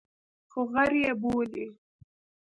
خو 0.51 0.59
غر 0.71 0.91
یې 1.03 1.11
بولي. 1.21 1.65